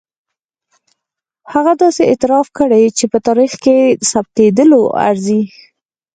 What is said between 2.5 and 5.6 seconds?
کړی چې په تاریخ کې ثبتېدلو ارزي.